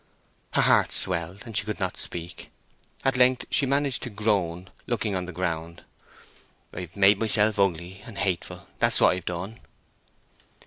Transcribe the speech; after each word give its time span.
Her 0.53 0.63
heart 0.63 0.91
swelled, 0.91 1.43
and 1.45 1.55
she 1.55 1.63
could 1.63 1.79
not 1.79 1.95
speak. 1.95 2.49
At 3.05 3.15
length 3.17 3.45
she 3.51 3.67
managed 3.67 4.01
to 4.01 4.09
groan, 4.09 4.71
looking 4.87 5.15
on 5.15 5.27
the 5.27 5.31
ground, 5.31 5.83
"I've 6.73 6.95
made 6.95 7.19
myself 7.19 7.59
ugly—and 7.59 8.17
hateful—that's 8.17 8.99
what 8.99 9.11
I've 9.15 9.25
done!" 9.25 9.59